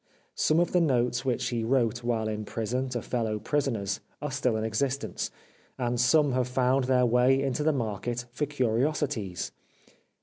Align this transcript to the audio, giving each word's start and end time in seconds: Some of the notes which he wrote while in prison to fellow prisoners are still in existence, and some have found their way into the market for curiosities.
Some 0.33 0.59
of 0.59 0.71
the 0.71 0.81
notes 0.81 1.25
which 1.25 1.49
he 1.49 1.63
wrote 1.63 2.03
while 2.03 2.27
in 2.27 2.43
prison 2.43 2.89
to 2.89 3.03
fellow 3.03 3.37
prisoners 3.37 3.99
are 4.19 4.31
still 4.31 4.55
in 4.57 4.63
existence, 4.63 5.29
and 5.77 5.99
some 6.01 6.31
have 6.31 6.47
found 6.47 6.85
their 6.85 7.05
way 7.05 7.39
into 7.39 7.61
the 7.61 7.71
market 7.71 8.25
for 8.31 8.47
curiosities. 8.47 9.51